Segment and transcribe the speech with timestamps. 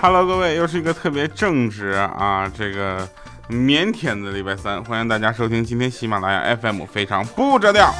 [0.00, 3.06] 哈，Hello，各位，又是一个特别正直啊，这个
[3.50, 7.92] 腼腆的礼拜三，欢迎大家收听今天喜马拉雅 FM 非常不着调。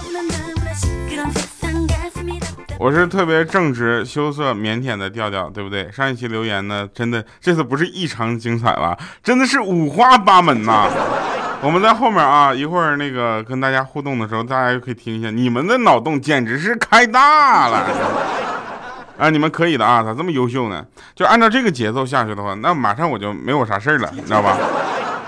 [2.78, 5.90] 我是特别正直、羞涩、腼腆的调调，对不对？
[5.90, 10.88] 上一期留言呢，真的这次不是异常精彩了，真的是五花八门呐。
[11.60, 17.84] 我们在后面啊，一会儿那个跟大家互动的时候，大家就可以听一下，你们的脑洞简直是开大了
[19.18, 19.28] 啊！
[19.28, 20.86] 你们可以的啊，咋这么优秀呢？
[21.14, 24.56] 就按照这个节奏下去的话，那马上我就没有啥事儿了，你知道吧？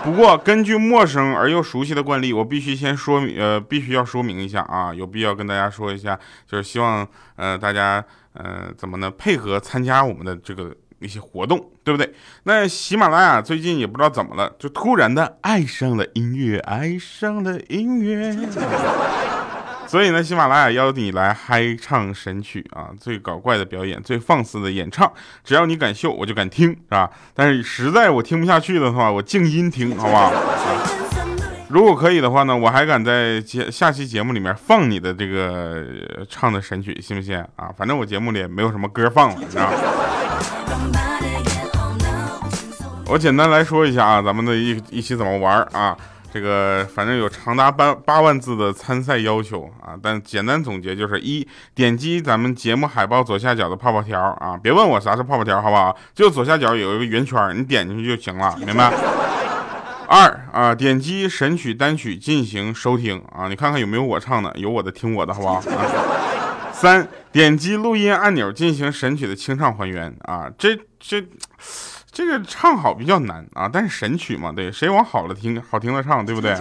[0.03, 10.75] 不过根据陌生而又熟悉的惯例，我必须先说，呃，必须要说明一下啊，有必要跟大家说一下，就是希望呃大家呃怎么呢配合参加我们的这个。
[11.03, 12.13] 一些活动，对不对？
[12.43, 18.37] 那喜马拉雅最近也不知道怎么了，就突然的爱上了音乐，爱上了音乐。
[19.91, 27.11] 所以呢，喜马拉雅邀你来嗨唱神曲啊，最搞怪的表演，最放肆的演唱，只要你敢秀，我就敢听，是吧？
[27.35, 30.33] 但是实在我听不下去的话，我静音听，好不好？
[31.69, 35.85] 如果可以的话呢，我还敢在节下期节目里面放你的这个
[36.29, 37.75] 唱的神曲，信不信啊？
[37.77, 39.69] 反正我节目里也没有什么歌放了，你知道。
[43.09, 45.97] 我简单来说一下啊，咱们的一一起怎么玩啊？
[46.33, 55.97] 这个反正有长达八八万字的参赛要求啊，但简单总结就是一点击咱们节目海报左下角的泡泡条啊，别问我啥是泡泡条，好不好？
[56.15, 58.93] 就左下角有一个圆圈，你点进去就行了， 明白？
[60.07, 65.61] 二啊，点击神曲单曲进行收听啊，你看看有没有我唱的，有我的听我的，好不好？
[66.81, 71.25] 三，点击录音按钮进行神曲的清唱还原啊，这这。
[72.13, 76.57] 这个唱好比较难啊，但是神曲嘛，对，谁往好了听，好听的唱，对不对？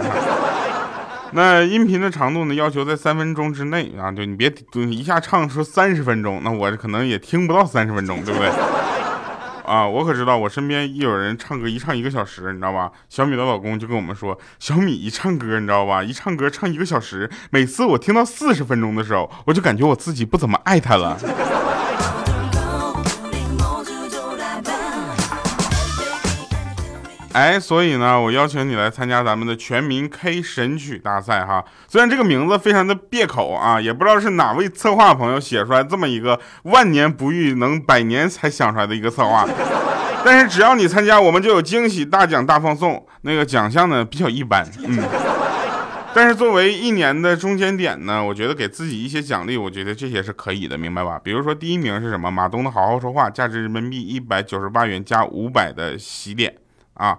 [1.33, 8.47] 那音频的长度呢，要求在三分钟之内啊，就你别一下唱出三十分钟，那我可能也听不到三十分钟，对不对？
[9.69, 12.91] 啊，我可知道，我身边一有人唱歌一唱一个小时，你知道吧？
[13.07, 16.03] 小米的老公就跟我们说，小米一唱歌，你知道吧？
[16.03, 21.15] 一唱歌唱一个小时，每次我听到四十分钟的时候，我就感觉我自己不怎么爱他了。
[27.31, 31.63] 哎，所以呢，我邀请你来参加咱们的全民 K 神曲大赛哈。
[31.87, 39.47] 虽然这个名字非常的别口啊，也不知道是哪位策划朋友写出来这么一个万年不遇能百年才想出来的一个策划，
[40.25, 43.05] 但是只要你参加，我们就有惊喜大奖大放送。
[43.21, 44.97] 那个奖项呢比较一般，嗯，
[46.15, 51.19] 但是作为一年的中间点呢，我觉得给自己一些奖励，我觉得这些是可以的，明白吧？
[51.23, 52.31] 比如说第一名是什么？
[52.31, 56.55] 马东的好好说话，价值人民币一百九十八元加五百的洗脸。
[56.99, 57.17] 啊，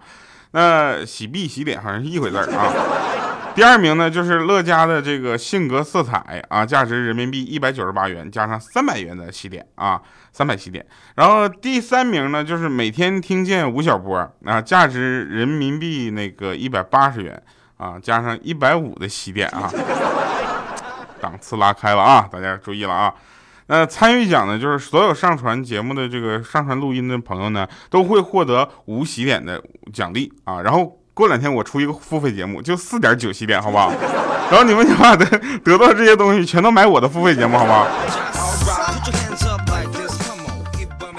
[0.52, 2.72] 那洗币洗脸好像是一回事儿啊。
[3.52, 10.00] 第二名呢，就是乐嘉的这个性格色彩啊，价值人民币一百九十八元，加上三百元的洗脸啊，
[10.32, 10.86] 三百洗脸。
[11.16, 17.42] 然后第三名呢，就是每天听见吴晓波啊，价值人民币那个一百八十元
[17.76, 19.68] 啊，加上一百五的洗脸啊，
[21.20, 23.12] 档次拉开了啊，大家注意了啊。
[23.72, 30.60] 那参与奖呢，就是所有上传节目的这个上传录音的朋友呢，都会获得无洗脸的奖励啊。
[30.60, 33.92] 然后过两天我出一个付费节目，就四点九洗脸，好不好？
[34.50, 35.24] 然后你们就把得
[35.62, 37.86] 得到这些东西，全都买我的付费节目，好不好？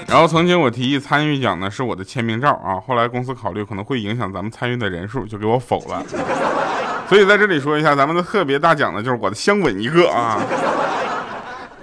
[0.06, 6.04] 然后曾经我提议参与奖呢是我的签名照啊，后来公司考虑可能会影响咱们参与的人数，就给我否了。
[7.08, 10.38] 所以在这里说一下，咱们的特别大奖呢，就是我的香吻一个啊。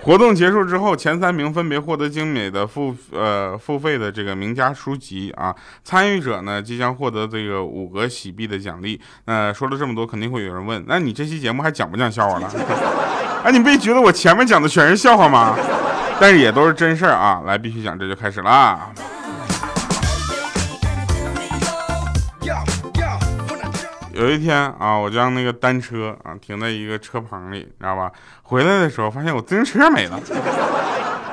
[0.01, 5.53] 活动结束之后，前三名分别获得精美的付呃付费的这个名家书籍啊。
[5.83, 8.99] 参与者呢即将获得这个五个喜币的奖励。
[9.25, 12.49] 那说了这么多，肯定会有人问，那你这期节目还讲不讲笑话了？
[13.43, 15.55] 哎，你不觉得我前面讲的全是笑话吗？
[16.19, 17.43] 但是也都是真事儿啊。
[17.45, 18.91] 来，必须讲，这就开始啦。
[24.19, 28.11] 有一天啊，我将那个单车啊停在一个车棚里，你知道吧？
[28.43, 30.19] 回来的时候发现我自行车没了。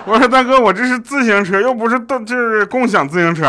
[0.04, 3.42] 我说大哥，我这是自行车，又不是都就是共享自行车，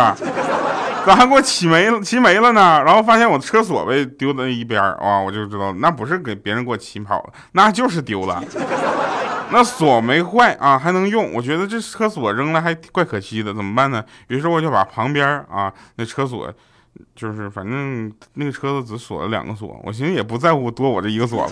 [1.06, 2.02] 咋还给我骑没了？
[2.02, 2.82] 骑没了呢？
[2.84, 8.44] 然后发现我车锁被丢在一边儿，哇，我就知道那不是给别人给我骑跑了，那就是丢了。
[9.52, 11.32] 那锁没坏啊，还能用。
[11.32, 14.04] 我觉得这车锁扔了还怪可惜的，怎么办呢？
[14.30, 16.52] 于是我就把旁边啊那车锁。
[17.16, 21.50] 就是反正那个车子只锁了两个锁，我寻思也不在乎多我这一个锁，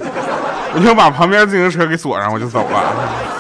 [0.74, 3.34] 我就把旁边自行车给锁上，我就走了。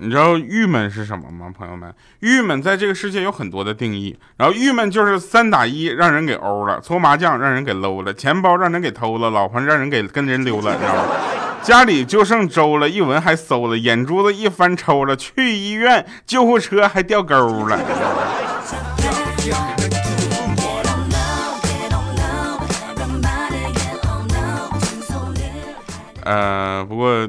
[0.00, 1.92] 你知道郁闷是什么吗，朋友们？
[2.20, 11.02] 郁闷在这个世界有很多的定义，然后郁闷就是三打一让人给欧了，搓麻将让人给搂了，钱包让人给偷了，老婆让人给跟人溜了，你知道吗？
[11.64, 17.34] 家里就剩粥了，一闻还馊了，眼珠子一翻抽了，去医院救护车还掉沟
[17.66, 17.78] 了。
[26.22, 27.26] 呃，不过，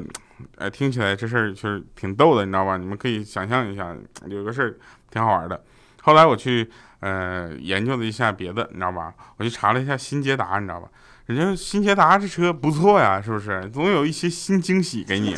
[0.58, 2.76] 哎，听起来这事儿就是挺逗的，你知道吧？
[2.76, 3.96] 你们可以想象一下，
[4.26, 4.76] 有个事儿
[5.10, 5.58] 挺好玩的。
[6.02, 9.14] 后来我去呃研究了一下别的，你知道吧？
[9.38, 10.88] 我去查了一下新捷达，你知道吧？
[11.26, 13.68] 人家新捷达这车不错呀，是不是？
[13.74, 15.36] 总有一些新惊喜给你。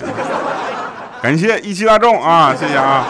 [1.23, 3.06] 感谢一汽大众啊，谢谢啊。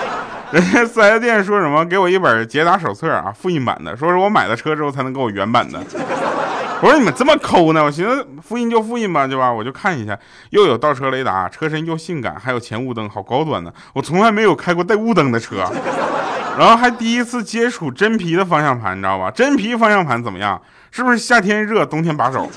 [0.52, 1.84] 人家四 S 店说什么？
[1.84, 5.80] 给我一本捷达手册啊，复印版的，说是我买了车之后才能给我原版的。
[6.80, 7.82] 我说你们这么抠呢？
[7.82, 9.52] 我寻思复印就复印吧，对吧？
[9.52, 10.16] 我就看一下，
[10.50, 13.72] 又有倒车雷达，车身又性感，还有前雾灯，好高端呢。
[13.92, 15.68] 我从来没有开过带雾灯的车，
[16.58, 19.30] 然后还第一次接触真皮的方向盘，你知道吧？
[19.30, 20.60] 真皮方向盘怎么样？
[20.90, 22.50] 是不是夏天热，冬天把手？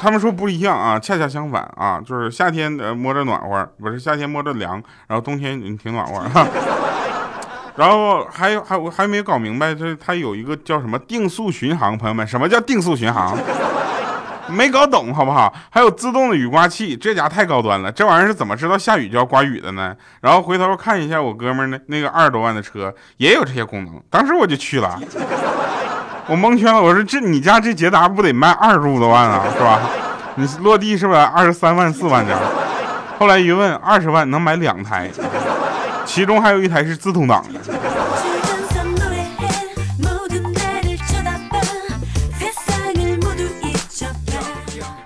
[0.00, 6.22] 他们说不一样啊，恰恰相反啊，就是夏天呃摸着暖和，不是夏天摸着凉，然后冬天挺暖和。
[7.76, 13.36] 然后还有还我还没搞明白，这它有一个叫什么定速巡航，朋友们，什么叫定速巡航？
[14.50, 15.52] 没搞懂好不好？
[15.70, 19.94] 还有自动的雨刮器，这家太高端了，这玩意儿是怎么知道下雨就要刮雨的呢？
[20.20, 24.98] 然后回头看一下我哥们儿那那个二十多万的车也有这些功能，当时我就去了，
[26.26, 29.80] 我蒙圈了，我说这你家这捷达不得卖二十五多万啊，是吧？
[30.36, 32.38] 你落地是不是二十三万四万的？
[33.18, 35.10] 后来一问，二十万能买两台。
[36.06, 37.60] 其中还有一台是自动挡的，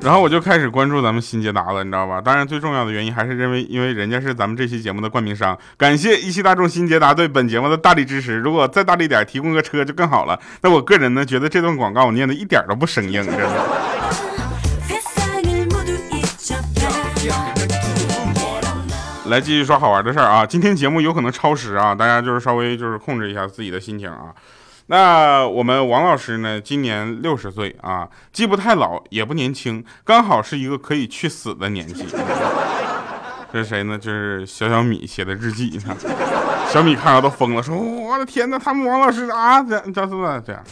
[0.05, 2.21] 然后我就开始关注咱们新捷达了，你知道吧？
[2.21, 8.37] 当然最重要的原因还是认为，因为人家是咱们这期节目的冠名商，感谢一汽大众新捷达对本节目的大力支持。
[8.37, 10.39] 如果再大力点，提供个车就更好了。
[10.61, 13.65] 那我个人呢，觉得这段广告我念的一点都不生硬，真的。
[19.31, 20.45] 来继续说好玩的事儿啊！
[20.45, 24.35] 今天节目有可能超时啊，大家就是稍微就是控制一下自己的心情啊。
[24.87, 32.05] 那我们王老师呢，今年六十岁啊，既不太老也不年轻，刚好是一个可以去死的年纪。
[33.53, 33.97] 这是谁呢？
[33.97, 35.81] 这是小小米写的日记。
[36.69, 40.63] 小米看到都疯了，说：“我的天哪，他们王老师啊，这这是么这样？”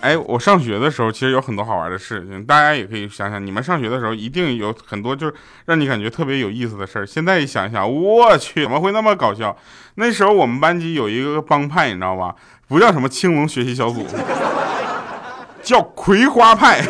[0.00, 5.34] 哎，我上学的时候其实有很多好玩的事情，大家也可以想想，你们上学的时候一定有很多就是
[5.66, 7.06] 让你感觉特别有意思的事儿。
[7.06, 9.54] 现在一想想，我去，怎么会那么搞笑？
[9.96, 12.34] 那时候我们班级有一个帮派，你知道吧？
[12.66, 14.06] 不叫什么青龙学习小组，
[15.62, 16.80] 叫葵花派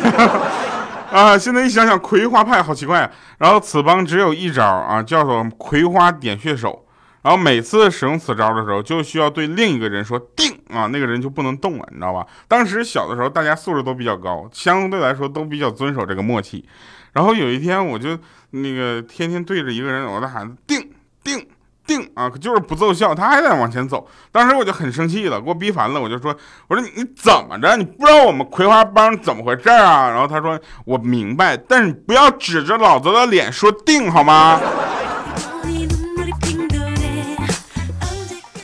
[1.11, 1.37] 啊！
[1.37, 3.11] 现在一想想，葵花派好奇怪啊。
[3.39, 6.85] 然后此帮只有一招啊，叫做葵花点穴手。
[7.23, 12.25] 然后每次使用此招的时候，就需要对另一个人说定啊，那个人就不能动了，你知道吧？
[12.47, 16.65] 当时小的时候，大家素质都比较高，相对来说都比较遵守这个默契。
[17.13, 18.17] 然后有一天，我就
[18.51, 20.91] 那个天天对着一个人，我在喊定
[21.23, 21.45] 定
[21.85, 24.07] 定啊，可就是不奏效，他还在往前走。
[24.31, 26.35] 当时我就很生气了，给我逼烦了，我就说，
[26.69, 27.75] 我说你你怎么着？
[27.75, 30.09] 你不知道我们葵花帮怎么回事啊？
[30.09, 34.59] 然后他说我明白，但是你不要指着老子的脸说定好吗？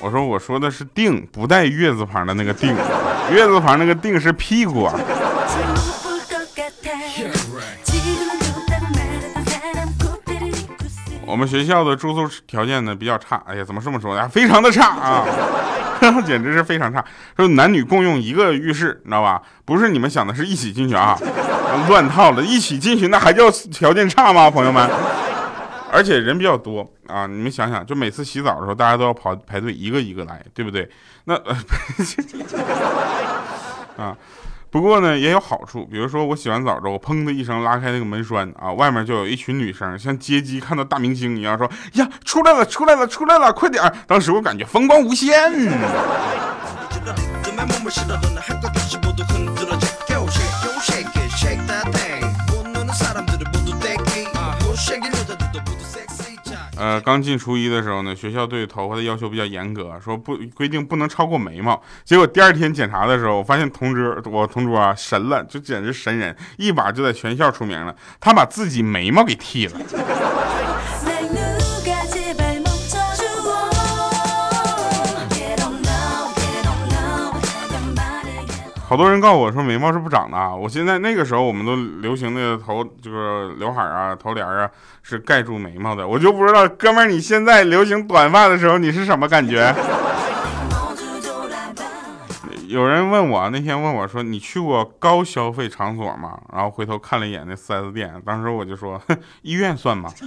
[0.08, 2.74] 我说我说的是腚，不带月字旁的那个腚，
[3.30, 4.98] 月字旁那个腚是屁股啊。
[11.26, 14.30] 我们学校的住宿条件呢比较差，哎呀，怎么这么说呢？
[14.30, 15.26] 非常的差啊，
[16.26, 17.04] 简直是非常差。
[17.36, 19.42] 说男女共用一个浴室，你知道吧？
[19.66, 21.20] 不是你们想的是一起进去啊，
[21.90, 22.42] 乱套了。
[22.42, 24.90] 一起进去那还叫条件差吗，朋友们？
[25.92, 30.88] 而且人比较多啊，你们想想，就每次洗澡的时候，大家都要跑排队，一个一个来，对不对？
[31.26, 31.36] 那
[33.98, 34.16] 啊，
[34.70, 43.82] 不过呢也有好处，比如说我洗完澡之后，砰的一声拉开那个门栓啊，外面就有一群女生像接机看到大明星一样说呀出来了出来了出来了，快点！
[44.06, 45.34] 当时我感觉风光无限。
[56.80, 61.82] 呃，刚进初一的时候呢，学校对头发的要求比较严格，说不规定不能超过眉毛。
[62.04, 67.96] 结果第二天检查的时候，我发现同桌，我同桌啊神了，就简直神人，一把就在全校出名了。
[68.20, 69.80] 他把自己眉毛给剃了。
[78.88, 80.56] 好多人告诉我说眉毛是不长的啊！
[80.56, 84.70] 我现在那个时候我们都流行的头就是刘海啊、头帘啊
[85.04, 89.76] 是盖住眉毛的，我就不知道哥们儿你现在流行短发的时候你是什么感觉？
[92.68, 96.40] 有人问我那天问我说你去过高消费场所吗？
[96.54, 99.02] 然后回头看了一眼那 4S 店，当时我就说
[99.42, 100.10] 医院算吗？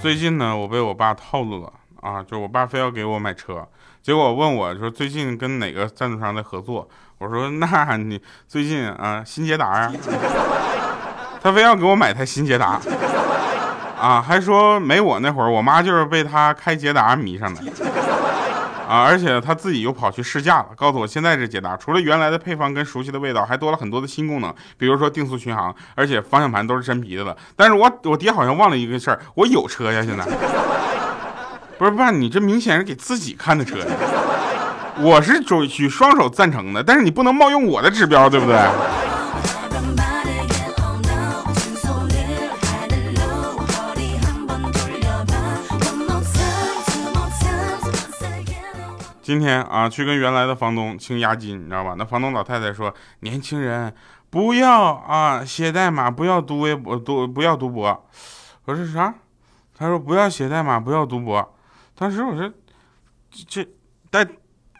[0.00, 2.22] 最近呢，我被我爸套路了啊！
[2.22, 3.68] 就我爸非要给我买车，
[4.02, 6.88] 结果问我说最近跟哪个赞助商在合作？
[7.18, 9.92] 我说那你最近啊，新捷达呀，
[11.42, 12.80] 他非要给我买台新捷达
[14.00, 17.62] 啊，还说没我那会儿，我妈就是被他开捷达迷上的。
[18.90, 19.02] 啊！
[19.04, 27.36] 而且他自己又跑去试驾了，告诉我现在这捷达除了原来的配方跟熟悉的味道，还多了很多的新功能，比如说定速巡航，而且方向盘都是真皮的了。
[27.54, 30.26] 但是我我爹好像忘了一个事儿，我有车呀，现在
[31.78, 33.86] 不是爸，你这明显是给自己看的车呀。
[34.98, 38.56] 我是举双手赞成的，但是你不能冒用我的指标，对不对？
[49.30, 51.94] 今天啊，去跟原来的房东清押金，你知道吧？
[51.96, 53.94] 那房东老太太说：“年轻人
[54.28, 58.08] 不要啊，写代码不要读微博，读不要读博。”
[58.66, 59.14] 我说啥？
[59.78, 61.54] 他说不要写代码，不要读博。
[61.96, 62.50] 当时我说
[63.48, 63.64] ：“这
[64.10, 64.26] 大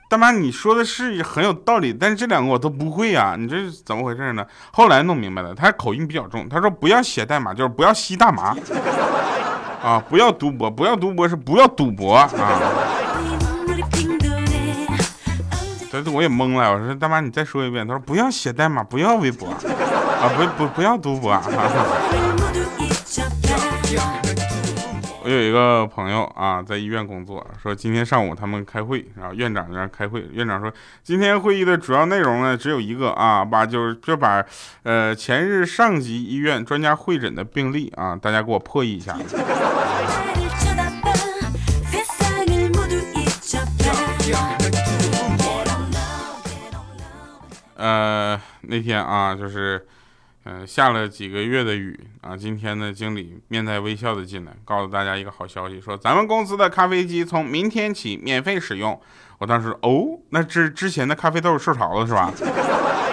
[0.08, 6.48] 大妈，你说的是很有道理，但是这两个我都不会呀，你这是怎么回事呢？”后来弄明白了，他口音比较重。
[6.48, 8.56] 他说：“不要写代码，就是不要吸大麻
[9.80, 12.28] 啊，不要读博，不要读博是不要赌博啊。”
[15.92, 17.86] 但是我也懵了，我说大妈，你再说一遍。
[17.86, 21.32] 他说不要写代码，不要微博，啊不不不要读博。
[25.22, 34.44] 我有一个朋友啊，在医院工作，说今天上午他们开会，然后院长在那开会，院长说今天会议的主要内容呢只有一个啊，把就是就把
[34.84, 39.16] 呃前日上级医院专家会诊的病例啊，大家给我破译一下。
[47.80, 49.86] 呃，那天啊，就是，
[50.44, 52.36] 嗯，下了几个月的雨啊。
[52.36, 59.00] 今天呢，经理面带微笑的进来，告诉大家一个好消息，说咱们公司的咖啡机从明天起免费使用。
[59.38, 62.30] 我当时哦，那之之前的咖啡豆受潮了是吧？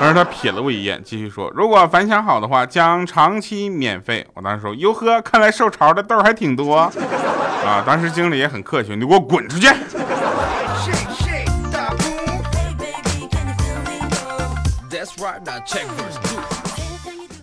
[0.02, 4.28] 当时他瞥了我一眼，继续说，如果反响好的话，将长期免费。
[4.34, 6.76] 我当时说，哟呵，看来受潮的豆还挺多
[7.66, 7.82] 啊。
[7.86, 9.68] 当时经理也很客气，你给我滚出去。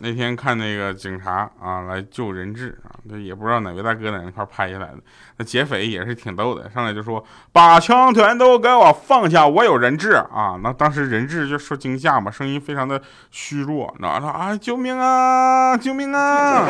[0.01, 4.99] 那天看那个警察啊来救人质啊，这也不知道哪位大哥在那块拍下来的。
[5.39, 10.59] 那劫匪也是挺逗的，上来就说把枪全都给我放下，我有人质啊。
[10.63, 13.01] 那当时人质就受惊吓嘛，声音非常的
[13.31, 16.67] 虚弱，然后啊救命啊救命啊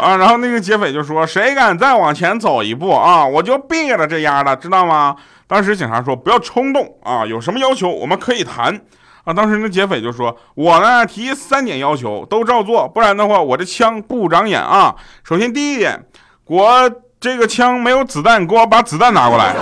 [0.00, 0.16] 啊！
[0.16, 5.14] 然后那个劫匪就说谁敢再往前走一步啊，我就毙了这丫的，知道吗？
[5.46, 8.80] 当时警察说不要冲动啊，有什么要求我们可以谈。
[9.26, 9.34] 啊！
[9.34, 14.94] 当时那劫匪就说：“我呢提三点要求，都照做，不然的话我这枪不长眼啊！
[15.24, 16.06] 首先第一点，
[16.44, 19.52] 我这个枪没有子弹，给我把子弹拿过来。”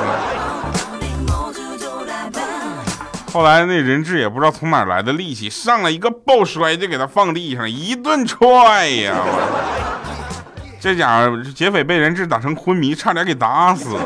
[3.33, 9.15] 后来那人质也不知道从哪来的力气，上来一个抱摔就给他放地上，一顿踹呀！
[10.79, 14.03] 这家伙劫匪被人质打成昏迷，差点给打死了。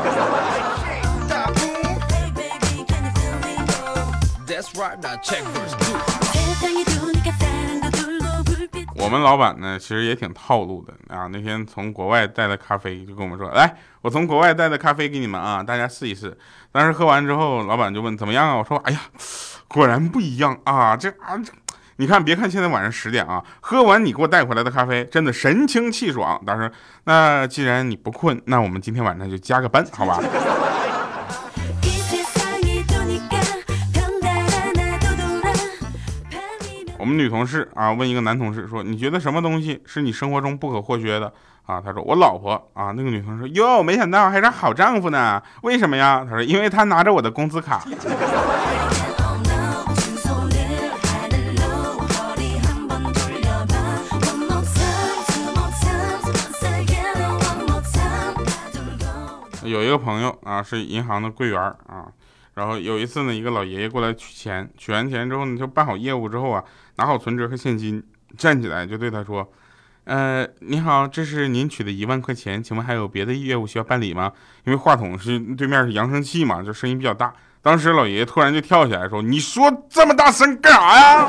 [8.95, 11.27] 我们老板呢，其实也挺套路的啊。
[11.31, 16.37] 那天从国外带的咖啡，就跟我们说：“来，我从国外带的咖啡给你们啊，大家试一试。”
[16.73, 18.99] 当时喝完之后，老板就问：“怎么样啊？”我说：“哎呀，
[19.69, 20.97] 果然不一样啊！
[20.97, 21.39] 这啊，
[21.95, 26.69] 你看，别看现在晚上十点啊，喝完你给我带回来的咖啡，真的神清气爽。”当时，
[27.05, 30.19] 那既然你不困，那我们今天晚上就加个班，好吧？
[36.99, 41.31] 我们女同事啊问一个男同事说：“你觉得什么东西是你生活中不可或缺的？”
[41.65, 45.41] 啊，他说：“我老婆。”啊，那个女同事说：“哟，没想到还是好丈夫呢？
[45.63, 47.81] 为什么呀？”他说：“因为他拿着我的工资卡。
[59.63, 62.09] ”有一个朋友啊是银行的柜员啊，
[62.53, 66.63] 然后有一次呢，一个老爷爷过来取钱，取完钱之后呢，就办好业务之后啊。
[66.97, 68.03] 拿好存折和现金，
[68.37, 69.49] 站起来就对他说
[70.03, 74.29] ：“呃，你好，这是您取的一万块钱，请问还有别的业务需要办理吗？
[74.65, 77.31] 因为话筒是对面是扬声器嘛，就声音比较大。
[77.61, 81.27] 当时老爷爷突然就跳起来说：“你说这么大声干啥呀？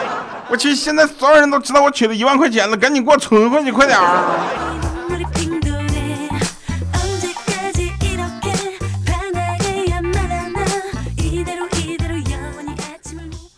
[0.48, 4.69] 我去，现在所有人都知道我取了一万块钱了，赶紧给我存回去，快点儿！”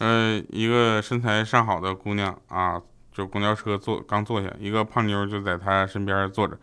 [0.02, 2.80] 呃，一个身材上好的姑娘啊。
[3.14, 6.58] 就公交车坐刚坐下，一个胖妞就在她身边坐着。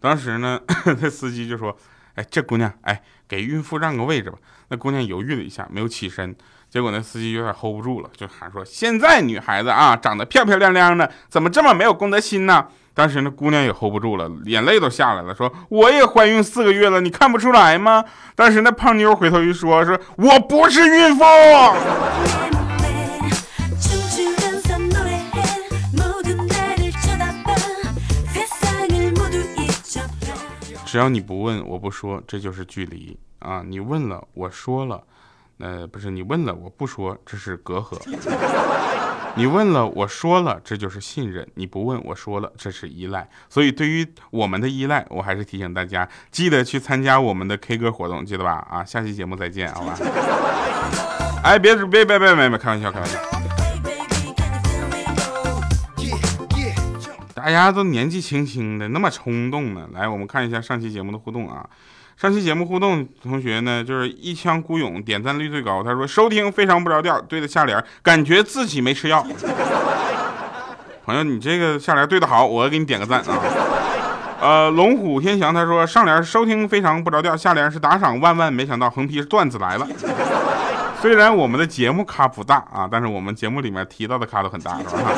[0.00, 0.60] 当时呢，
[1.00, 1.76] 那司机就说
[2.16, 6.34] ：“哎，这姑娘，哎，给孕妇让个位置吧。”那姑娘犹豫了一下，没有起身。
[6.68, 21.22] 结果那司机有点 hold 不住了，就喊说：“现在女孩子啊，长得漂漂亮亮的，怎么这么没有公德心呢？”当时那姑娘也 hold 不住了，眼泪都下来了，说：“我也怀孕四个月了，你看不出来吗？”当时那胖妞回头一说：“说我不是孕妇。”
[30.92, 33.62] 只要你不问，我不说，这就是距离啊！
[33.66, 35.02] 你问了，我说了，
[35.56, 37.98] 呃，不是你问了，我不说，这是隔阂。
[39.34, 43.26] 你问了，我说了，这就是信任；你不问，我说了，这是依赖。
[43.48, 48.66] 所以，对于我们的依赖，我还是提醒大家，记得去参加我们的 K 歌活动，记得吧？
[48.70, 49.96] 啊，下期节目再见，好吧？
[51.42, 53.18] 哎，别别别别别别，开玩笑，开玩笑。
[57.42, 59.88] 大家都年纪轻轻的，那么冲动呢？
[59.92, 61.66] 来，我们看一下上期节目的互动啊。
[62.16, 65.82] 上期节目互动同学呢，就是一腔孤勇，点赞率最高。
[65.82, 69.26] 他说收听非常不着调，对的下联，感觉自己没吃药。
[71.04, 73.36] 朋友，你这个下联对的好，我给你点个赞啊。
[74.40, 79.88] 呃，龙虎天翔他说上联收听非常不着调，下联是打赏万万没想到横批是段子来了。
[81.00, 85.10] 虽然我们的节目咖不大啊，但是我们节目里面提到的咖都很大，是吧？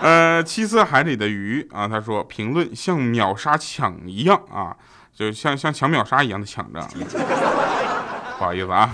[0.00, 4.76] 呃，七色海里的鱼啊，他说评论像秒杀抢一样啊，
[5.14, 6.80] 就像像抢秒杀一样的抢着，
[8.38, 8.88] 不好意思啊。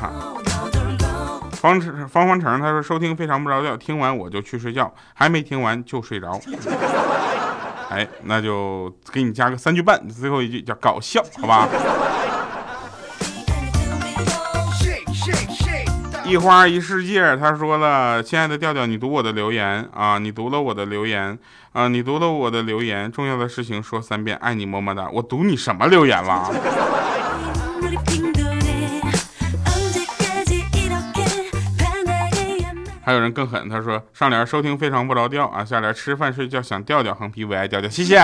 [1.53, 6.41] 方程方方程他说收听非常不着调，听完我就去睡觉，还没听完就睡着。
[7.91, 11.69] 哎，那就给你加个三句半，最后一句叫搞笑，好吧？
[16.27, 21.39] 一花一世界，他说了，亲爱的调调，你读我的留言啊，你读了我的留言
[21.73, 25.07] 啊，你读了我的留言，重要的事情说三遍，爱你么么哒。
[25.13, 26.51] 我读你什么留言了？
[33.05, 38.19] 还有人更狠，他说上联收听非常不着调啊，下联吃饭睡觉想调调，横批为爱调调，谢谢。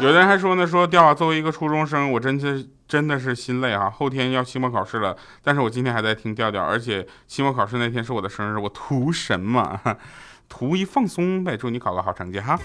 [0.00, 2.68] 有人还说呢，说调啊，作为一个初中生，我真是。
[2.86, 3.90] 真的是心累啊！
[3.90, 9.80] 后天要期末考试了，但是我今天还在听调调，而且期末考试那天是我的生日，我图什么？
[10.48, 11.56] 图一放松呗！
[11.56, 12.58] 祝你考个好成绩哈！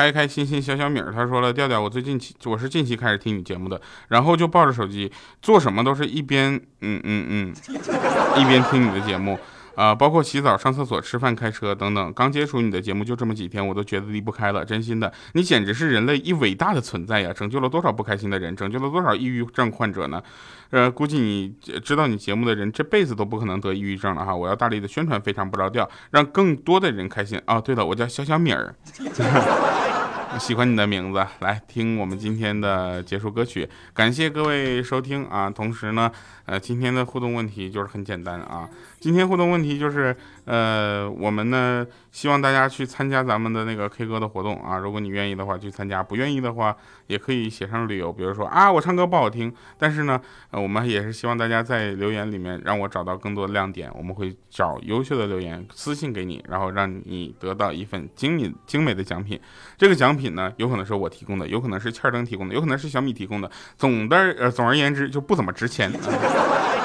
[0.00, 7.54] 开开心心小小米儿，他说了，调调，我最近期我是近期开始听你节目的，然后就抱着手机做什么都是一边嗯嗯嗯，
[8.40, 9.38] 一边听你的节目。
[9.76, 12.12] 啊，包括洗澡、上厕所、吃饭、开车等等。
[12.12, 14.62] 刚接触你的节目就这么几天，我都觉得离不开了。
[14.62, 17.32] 真心的，你简直是人类一伟大的存在呀！
[17.32, 20.22] 拯救了多少不开心的人，拯救了多少抑郁症患者呢？
[20.68, 24.36] 呃，估计你知道你节目的人这辈子都不可能得抑郁症了哈！
[24.36, 27.58] 我要大力的宣传，非常不着调，让更多的人开心啊！
[27.58, 28.74] 对了，我叫小小米儿。
[30.38, 33.68] 喜欢你的名字，来听我们今天的结束歌曲。
[33.92, 35.50] 感谢各位收听啊！
[35.50, 36.10] 同时呢，
[36.46, 38.68] 呃，今天的互动问题就是很简单啊。
[39.00, 44.76] 今天互动问题就是，呃，我们呢希望大家去参加咱们的那个 K 歌的活动啊。
[44.76, 49.50] 如果你愿意的话，去参加；不愿意的话，也可以写上理由，比如说啊，我唱歌不好听。
[49.78, 53.90] 但是呢，呃，我们也是希望大家在留言里面让我找到更多的亮点。
[53.94, 59.40] 我们会找优秀的留言私信给你，然后让你得到一份精美精美的奖品。
[59.78, 63.50] 这个奖品呢，有可能是我提供的，有可能是欠灯提供的，有可能是小米提供的。
[63.78, 65.90] 总的呃，总而言之，就不怎么值钱。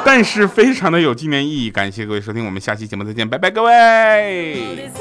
[0.05, 4.91] 但是非常的有纪念意义，感谢各位收听，我们下期节目再见，拜拜，各位。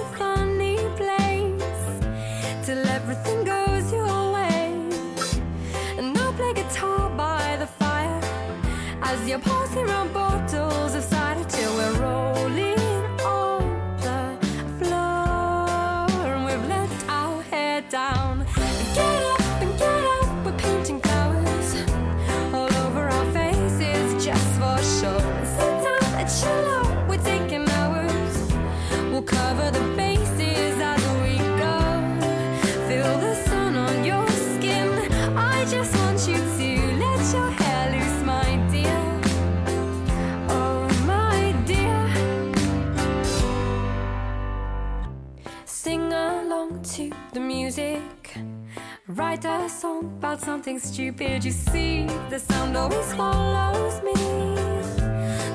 [50.64, 51.44] something stupid.
[51.44, 54.14] You see, the sound always follows me.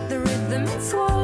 [0.07, 1.18] The rhythm it swallows.